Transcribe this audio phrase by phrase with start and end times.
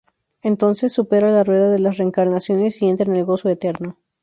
[0.41, 3.99] Entonces, supera la rueda de las reencarnaciones y entra en el gozo eterno.